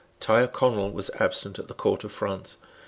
Tyrconnel 0.19 0.89
was 0.91 1.11
absent 1.19 1.59
at 1.59 1.67
the 1.67 1.75
Court 1.75 2.03
of 2.03 2.11
France. 2.11 2.57